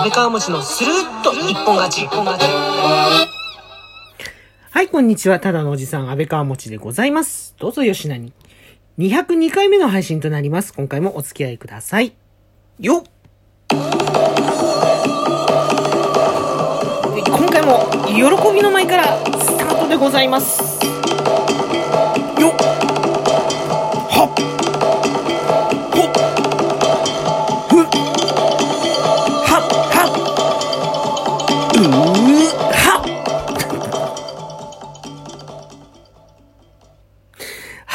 [0.00, 2.06] 安倍川餅のスルッと一本勝ち。
[2.06, 3.26] は
[4.82, 5.40] い、こんにちは。
[5.40, 7.54] ただのおじさん、安倍川餅でございます。
[7.58, 8.32] どうぞよしなに。
[8.98, 10.72] 202回目の配信となります。
[10.72, 12.14] 今回もお付き合いください。
[12.78, 13.10] よっ
[13.68, 13.78] 今
[17.50, 20.59] 回も、喜びの舞からスタートでございます。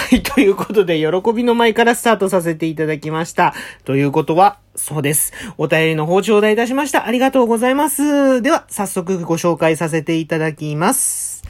[0.08, 3.56] はい、ということで、喜びの舞からスタートさせていただきました。
[3.86, 5.34] ということは、そうです。
[5.58, 7.08] お便りの方頂戴いたしました。
[7.08, 8.40] ありがとうございます。
[8.44, 11.44] では、早速ご紹介させていただきます。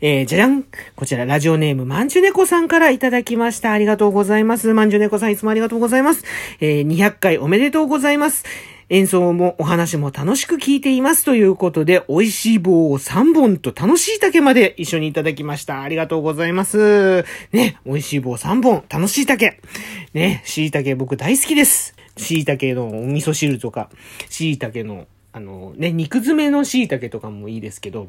[0.00, 3.72] えー、じゃじゃんこちら、ラジオネーム、まんじゅねこさんからいただきました。
[3.72, 4.72] ありがとうございます。
[4.72, 6.22] まんじゅねこさん、いつもありがとうございます。
[6.60, 8.44] えー、200回おめでとうございます。
[8.90, 15.82] 演奏もお話も楽しく聞いていますということで、美味しい棒を3本と楽しい竹まで一緒にいただきました。
[15.82, 17.24] ありがとうございます。
[17.52, 19.60] ね、美味しい棒3本、楽しい竹。
[20.12, 21.94] ね、椎茸僕大好きです。
[22.16, 23.90] 椎茸のお味噌汁とか、
[24.28, 28.06] 椎茸のあのね、肉詰めの椎茸とかもいいですけど、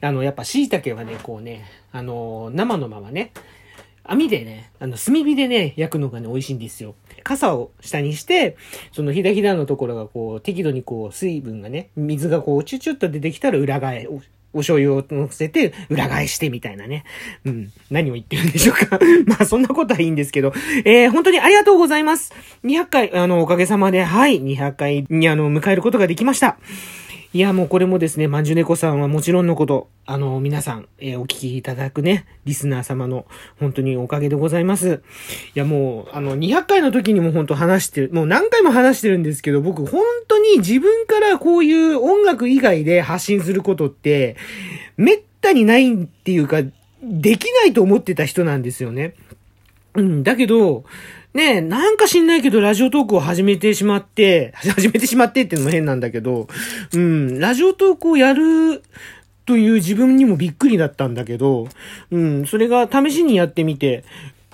[0.00, 3.30] あの、やっぱ椎茸はね、こうね、あの、生のままね、
[4.04, 6.94] 網でね、あの、炭火でね、焼くのがね、美味しいんですよ。
[7.22, 8.56] 傘を下にして、
[8.92, 14.20] そのひだひだのところがこう、適度にこう、水分がね、水がこう、チュチュッと出てきたら裏返、お
[14.54, 17.04] お醤油を乗せて、裏返してみたいなね。
[17.44, 17.72] うん。
[17.90, 19.00] 何を言ってるんでしょうか。
[19.26, 20.52] まあ、そんなことはいいんですけど、
[20.84, 22.32] えー、本当にありがとうございます。
[22.64, 26.56] 200回、あの、おかげさまで、はい、200回に、あの、迎えることができました。
[27.34, 33.26] いや、もうこれもですね、まんじゅねこさんはもちろんのこと、あの、皆さん、えーお聞きいただくね、リスナー様の、
[33.58, 35.02] 本当におかげでございます。
[35.52, 44.36] いや、もう、あの、200回の時にも本当話してる、もう何回も話してるんですけど、僕、本当に自分からこういう音楽以外で発信することって、
[44.96, 46.62] めったにないっていうか、
[47.02, 49.14] できないと思ってた人なんですよね。
[49.94, 50.84] うん、だけど、
[51.34, 56.46] ねえ、なんか知んないけど、ラジオトークを始めてしまって、 始めてしまってっていうのも変なんだけど、
[56.92, 58.82] うん、ラジオトークをやる
[59.46, 61.68] という自分にもびっくりだったんだけど、
[62.10, 64.04] うん、それが試しにやってみて、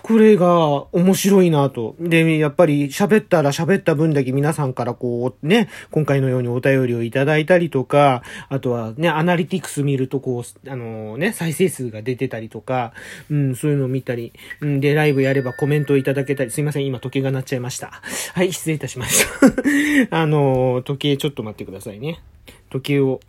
[0.02, 1.96] これが面白いなと。
[2.00, 12.92] で、やっぱり喋ったら喋った分だけ皆さんからこうね、今回のようにお便りをいただいたりとか、あとはね、アナリティクス見るとこう、あのね、再生数が出てたりとか、
[13.30, 18.00] うん、そういうのを見たり、うん、で、ライブやればコメントをいただけたり、すいません、今時計が鳴っちゃいました。
[18.34, 19.24] はい、失礼いたしまし
[20.10, 20.10] た。
[20.18, 22.20] あの、時計ちょっと待ってくださいね。
[22.70, 23.20] 時計を、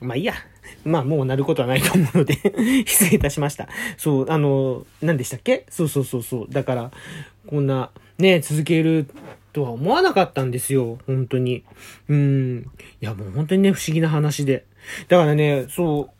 [0.00, 0.34] まあいいや。
[0.84, 2.34] まあもうなることはないと思うので
[2.86, 3.68] 失礼いたしました。
[3.96, 5.64] そう、あの、何でしたっけ？
[5.70, 6.46] そうそうそうそう。
[6.50, 6.90] だから、
[7.46, 9.06] こんな、ね、続ける
[9.52, 10.98] とは思わなかったんですよ。
[11.06, 11.64] 本当に。
[12.08, 12.66] うん。
[13.00, 14.64] いやもう本当にね、不思議な話で。
[15.08, 16.18] だからね、そう、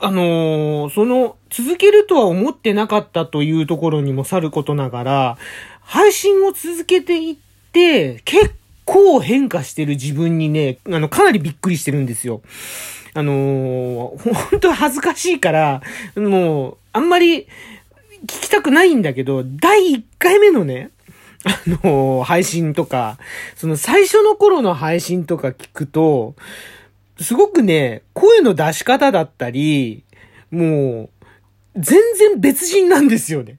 [0.00, 5.38] あのーその、続けるとは思ってなかったというところにもさることながら、
[5.80, 7.36] 配信を続けていっ
[7.72, 8.54] て、結
[8.86, 12.40] 構変化してる自分にね、あの、かなりびっくりしてるんですよ。
[13.12, 15.82] あのー本当恥ずかしいから、
[16.14, 17.46] もう、あんまり
[18.22, 20.90] 聞きたくないんだけど、第1回目のね、
[21.44, 23.18] あのー配信とか、
[23.56, 26.34] その最初の頃の配信とか聞くと、
[27.20, 30.04] すごくね、声の出し方だったり、
[30.50, 31.10] もう、
[31.74, 33.58] 全然別人なんですよね。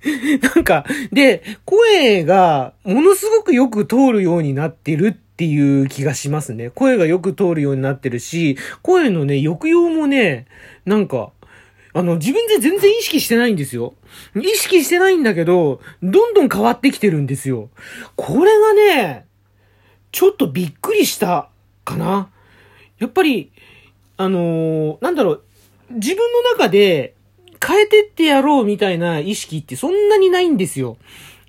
[0.54, 6.70] なんか、で、声がものすごくよく通るようになってるっていう気がしますね。
[6.70, 10.46] 声がよく通るようになってるし、声のね、抑揚もね、
[10.84, 11.32] なんか、
[11.94, 13.94] あの、自分で全然意識してないんですよ。
[14.36, 17.70] 意識してないんだけど、どんどん変わってきてるんですよ。
[18.14, 19.26] これがね、
[20.12, 21.48] ちょっとびっくりした
[21.84, 22.30] かな。
[22.98, 23.52] やっぱり、
[24.16, 25.42] あのーなんだろう、
[25.90, 27.14] 自分の中で
[27.64, 30.96] 変えてってやろうみたいな意識ってそんなにないんですよ。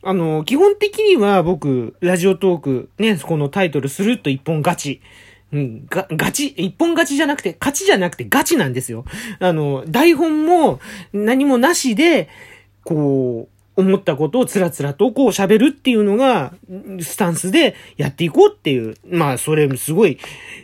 [0.02, 5.02] あの基本的には僕、ラジオトーク、ね、このタイトルするっと一本勝ち。
[5.52, 9.04] うん、が、ガチ、一本勝ちじゃなくて、勝ちじゃなくてガチなんですよ。
[9.40, 10.80] あの、台本も
[11.12, 12.30] 何もなしで、
[12.84, 16.54] こう、思ったことをつらつらとこう喋るっていうのが、
[17.00, 18.96] スタンスでやっていこうっていう。
[19.10, 20.20] まあ、それすごい、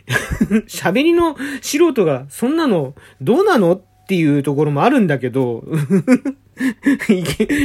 [0.68, 3.80] 喋りの素人が、そんなの、どうなの？
[4.06, 5.64] っていうところもあるんだけど、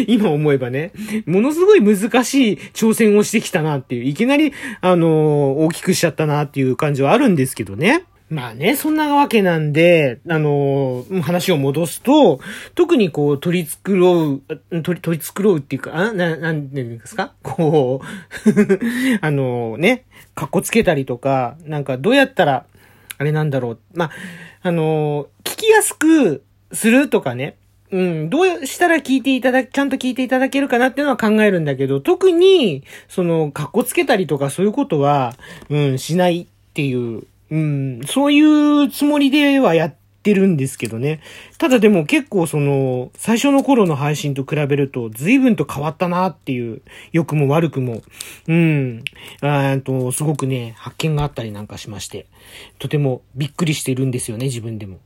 [0.08, 0.92] 今思えばね、
[1.28, 8.04] ものすごい難しい挑戦をしてきたなっていう、いきなり、あのー大きくしちゃったなっていう感じはあるんですけどね。
[8.32, 12.40] まあね、そんなわけなんで、あのー話を戻すと、
[12.74, 14.42] 特にこう、取り繕う、
[14.82, 17.34] 取り、取り繕うっていうか、あ、な、なんていうんですか？
[17.44, 18.06] こう、
[19.22, 22.66] あのね、格好つけたりとか、なんかどうやったら、
[23.18, 23.80] あれなんだろう。
[23.94, 24.12] まあ、
[24.64, 27.56] あの聞きやすくするとかね、
[27.92, 35.36] うん、どうしたら聞いていただ、ちゃんと聞いていただけるかなっていうのは考えるんだけど、特に、その、かっこつけたりとかそういうことは、
[35.70, 41.22] うん、しないっていう、うん、そういうつもりではやってるんですけどね。
[41.58, 46.82] ただでも結構その、最初の頃の配信と比べると随分と変わったなっていう、
[47.12, 48.02] 良くも悪くも、
[48.48, 49.04] うん、
[49.42, 52.28] あーと、すごくね、発見があったりなんかしまして、
[52.80, 55.00] とてもびっくりしてるんですよね、自分でも。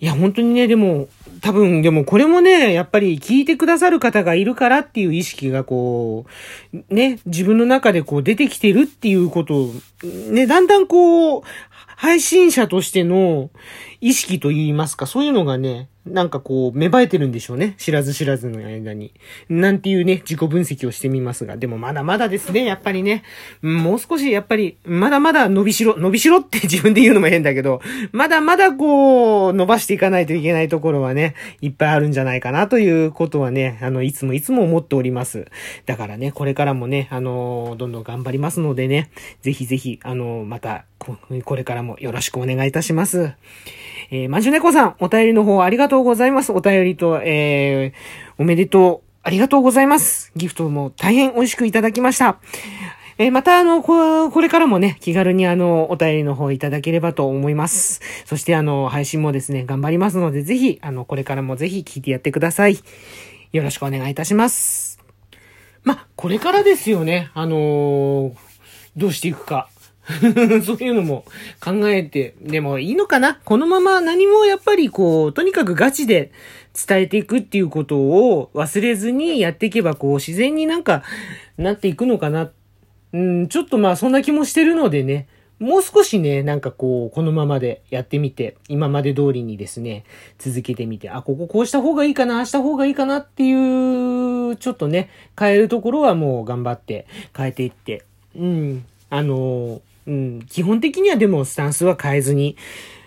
[0.00, 1.08] いや、本当にね、でも、
[1.40, 6.26] 多分、でもこれもね、やっぱり聞いてくださる方がいるからっていう意識がこ
[6.72, 9.74] う、ね、自分の中でこう出てきてるっていうことを、
[10.30, 11.42] ね、だんだんこう、
[12.02, 13.50] 配信者としての
[14.00, 17.74] 意識と言いますか、そういうのがね、なんかこう、芽生えてるんでしょうね。
[17.78, 19.12] 知らず知らずの間に。
[19.48, 21.56] なんていうね、自己分析をしてみますが。
[21.56, 23.22] でもまだまだですね、やっぱりね。
[23.62, 35.46] もう少し、やっぱり、まだまだ伸びしろ、伸びしろ って自分で言うのも変だけど、まだまだこう、伸ばしていかないといけないところはね、いっぱいあるんじゃないかなということはね、あの、いつもいつも思っております。
[35.86, 39.10] だからね、これからもね、あの、どんどん頑張りますのでね、
[39.42, 43.32] ぜひぜひ、あの、また、これからもよろしくお願いいたします。
[44.14, 46.52] えー、まじゅねこさん、お便りの方ありがとうとうございます。
[46.52, 47.92] お便りと、えー、
[48.38, 50.32] おめでとう、ありがとうございます。
[50.34, 52.38] ギフトも大変美味しくいただきました。
[53.18, 58.00] えーまた、あの、こ、これからもね、気軽にあの、お便りの方いただければと思います。
[58.24, 62.78] そしてあの、配信もですね、頑張りますので、ぜひ、あの、これからもぜひ聞いてやってください。
[63.52, 64.98] よろしくお願いいたします。
[65.84, 67.30] ま、これからですよね。
[67.34, 68.32] あのー
[68.96, 69.68] どうしていくか。
[70.64, 71.24] そういうのも
[71.60, 73.38] 考えて、でもいいのかな？
[73.44, 76.32] このまま何もやっぱりこう、とにかくガチで
[76.86, 81.02] 伝えていくっていうことを忘れずにやっていけばこう、自然になんか
[81.56, 82.50] なっていくのかな。
[83.12, 85.28] うん、ちょっとまあそんな気もしてるのでね、
[85.62, 90.04] もう少しね、なんかこう、このままでやってみて、今まで通りにですね、
[90.38, 93.52] 続けてみて、あ、こここうした方がいいかな、ああした方がいいかなってい
[94.50, 95.08] う、ちょっとね、
[95.38, 97.06] 変えるところはもう頑張って
[97.36, 98.02] 変えていって、
[98.36, 102.56] うん、あの、うん、基本的にはでもスタンスは変えずに、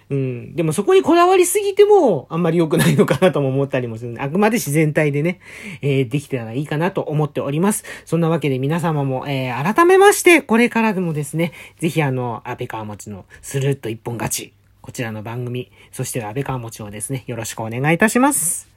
[0.09, 0.55] うん。
[0.55, 4.15] でもそこにこだわりすぎても、あんまり良くないのかなとも思ったりもする。
[4.21, 5.39] あくまで自然体でね、
[5.81, 7.83] えーできたらいいかなと思っております。
[8.05, 18.74] そんなわけで皆様も、えー改めまして、これからでもですね、ぜひあの、安倍川餅のスルッと一本勝ち、こちらの番組、そして安倍川餅をですね、よろしくお願いいたします。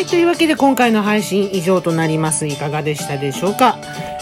[0.00, 2.46] はい、というわけで今回の配信以上となります。
[2.46, 3.76] いかがでしたでしょうか？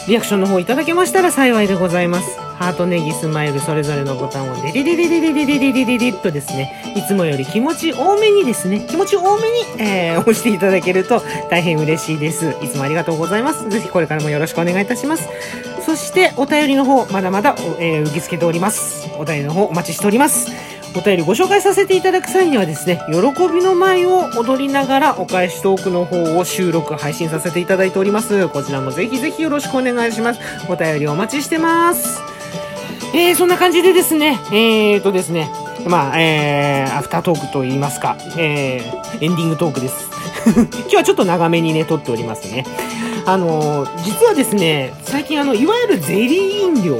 [0.08, 2.36] リアクションの方いただけましたら幸いでございます。
[2.56, 12.56] ハート、ネギ、スマイル、それぞれのボタンをデリリリリリリリリリリリッとですね、いつもより気持ち多めにですね、気持ち多めに、えー、押していただけると大変嬉しいです。
[12.60, 13.68] いつもありがとうございます。
[13.68, 15.28] ぜひこれからもよろしくお願いいたします。
[15.86, 19.08] そして、お便りの方、まだまだ、えー受け付けております。
[19.16, 20.50] お便りの方、お待ちしております。
[20.96, 28.48] お便りご紹介させていただく際にはですね、喜びの舞を踊りながらお返しトークの方を収録配信させていただいております。
[28.48, 30.40] こちらもぜひぜひよろしくお願いします。
[30.68, 32.20] お便りお待ちしてます。
[33.14, 35.50] えー、そんな感じでですね、えーとですね、
[35.86, 40.10] まあ、えー、アフタートークと言いますか、えー、エンディングトークです。
[40.46, 42.64] 今日はちょっと長めにね、撮っておりますね。
[43.24, 46.98] あのー実はですね、最近あの、いわゆるゼリー飲料、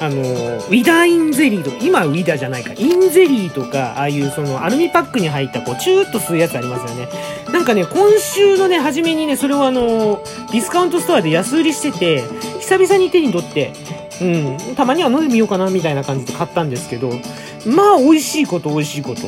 [0.00, 7.08] あの、ウィダーインゼリーとか、今ウィダーじゃないか、インゼリーとか、ああいうそのアルミパックに入ったこう、チューッと吸うやつありますよね。
[7.52, 12.22] なんかね、今週のね、初めにね、それをあの、ディスカウントストアで安売りしてて、
[12.60, 13.72] 久々に手に取って、
[14.20, 17.10] うん、たまには飲んでみようかな、みたいな感じで買ったんですけど、
[17.66, 19.22] まあ、美味しいこと、美味しいこと。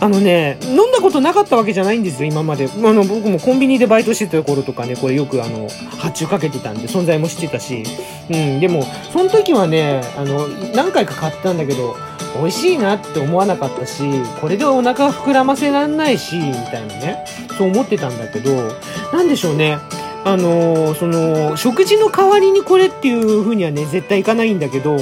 [0.00, 2.66] あのね、飲んだことなかったわけじゃないんですよ、今まで。
[2.66, 7.82] あの、僕もコンビニでバイトしてた頃とかね、これよくあの、発注かけてたんで、存在も知ってたし。
[8.30, 11.96] うん、でも、その時はね、あの、何回か買ったんだけど、
[12.36, 14.04] 美味しいなって思わなかったし、
[14.40, 17.24] これでお腹膨らませらんないし、みたいなね、
[17.56, 18.52] そう思ってたんだけど、
[19.12, 19.78] なんでしょうね。
[20.24, 24.96] あのその、食事の代わりにこれっていう風にはね、絶対いかないんだけど、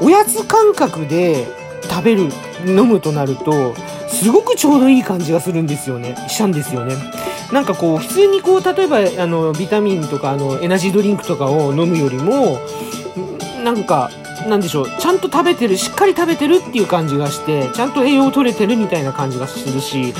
[0.00, 1.46] おやつ感覚で
[1.88, 2.28] 食べる、
[2.66, 3.74] 飲むとなると、
[4.22, 6.16] すごくちょうどいい感じがするんですよね。
[6.28, 6.96] したんですよね。
[7.52, 12.58] なんかこう、普通にこう、例えば、あの、ビタミンとか、あの、エナジードリンクとかを飲むよりも、
[13.62, 14.10] なんか、
[14.48, 20.14] なんでしょう、ちゃんと食べてる、しっかり食べてるっていう感じがして、ちゃんと栄養を取れてるみたいな感じがするし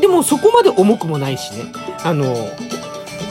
[0.00, 1.64] で、もそこまで重くもないしね。
[2.04, 2.34] あの、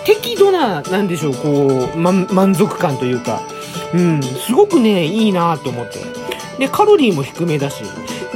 [0.06, 3.42] 適度な、なんでしょう、こう、ま、満足感というか、
[3.94, 6.00] うん、すごくね、いいなと思って。
[6.60, 7.84] で、カロリーも低めだし。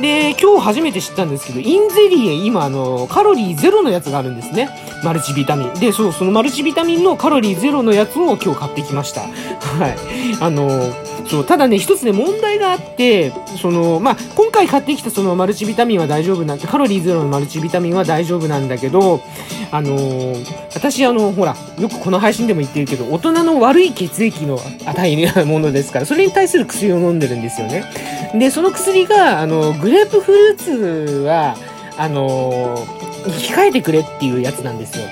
[0.02, 4.70] で、今日初めて知ったんですけど、インゼリエ今、あの、カロリーゼロのやつがあるんですね。
[5.04, 5.74] マルチビタミン。
[5.76, 9.22] で、そう、そのマルチビタミンのカロリーゼロのやつを今日買ってきました。
[9.22, 9.28] は
[9.88, 9.96] い。
[10.40, 10.70] あの、
[11.30, 13.32] そう、ただね、一つね、問題があって、
[13.62, 19.22] その、まあ、今回買ってきたそのマルチビタミンは大丈夫なんて、カロリーゼロのマルチビタミンは大丈夫なんだけど、
[19.72, 27.86] あのー、私、あの、ほら、よくこの配信でも言ってるけど、大人の悪い血液の値なものですから、それに対する薬を飲んでるんですよね。
[28.34, 30.72] で、その薬が、あの、グレープフルーツ
[31.28, 31.56] は、
[31.98, 32.78] あの、
[33.26, 35.06] 控えてくれっていうやつなんですよ。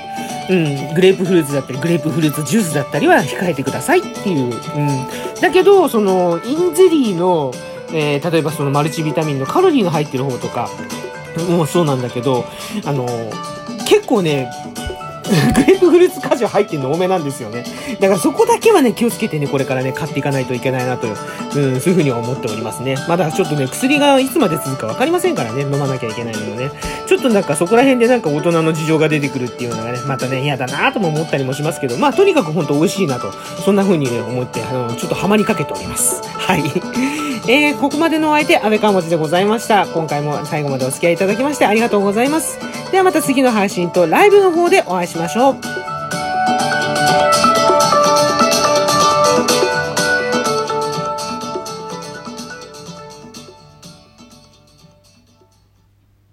[0.50, 4.46] うん、グレープフルーツだったり、グレープフルーツジュースだったりは控えてくださいっていう。
[4.46, 4.48] う
[4.80, 5.27] ん。
[5.42, 7.54] だけど、その、インゼリーの、
[7.94, 10.70] えー、例えばそのマルチビタミンのカロリーが入ってる方とか、
[11.50, 12.46] もうそうなんだけど、
[12.86, 13.06] あの、
[13.88, 14.50] 結構ね、
[15.28, 17.64] グレープフルーツ果汁入ってるの多めなんですよね。
[18.00, 21.16] だからそこだけはね、気をつけてね、これからね、買っていかないといけないなと、うん、
[21.54, 22.96] そういうふうには思っておりますね。
[23.08, 26.72] まだちょっとね、薬がいつまで続くか分かりませんからね、飲まなきゃいけないのね。
[27.06, 33.32] ちょっとなんかそこら辺でなんか大人の事情が出てくるっていうのがね、またね、嫌だなとも思ったりもしますけど、まあとにかくほんと美味しいなと、
[33.64, 36.22] そんな風にね、思って、あの、ちょっとハマりかけております。
[36.48, 36.64] はい。
[37.52, 39.86] えー、ここまでのお相手、安倍川持でございました。
[39.88, 42.58] 今回も最後までお付き合いいただきましてありがとうございます。
[42.90, 45.77] ではまた次の配信とライブの方でお会いしましょう。